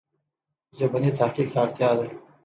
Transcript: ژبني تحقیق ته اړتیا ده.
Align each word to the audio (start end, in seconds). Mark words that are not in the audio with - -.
ژبني 0.77 1.11
تحقیق 1.19 1.47
ته 1.53 1.57
اړتیا 1.63 1.89
ده. 1.97 2.05